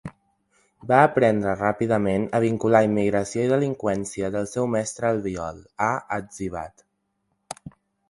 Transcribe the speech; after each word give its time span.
Va 0.91 1.01
aprendre 1.07 1.53
ràpidament 1.59 2.25
a 2.39 2.41
vincular 2.45 2.81
immigració 2.89 3.45
i 3.49 3.53
delinqüència 3.53 4.33
del 4.39 4.51
seu 4.57 4.69
mestre 4.79 5.11
Albiol, 5.15 5.65
ha 5.91 5.95
etzibat. 6.21 6.87